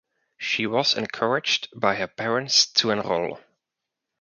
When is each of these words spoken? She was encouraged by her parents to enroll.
She 0.39 0.65
was 0.65 0.97
encouraged 0.97 1.67
by 1.79 1.93
her 1.93 2.07
parents 2.07 2.65
to 2.73 2.89
enroll. 2.89 3.39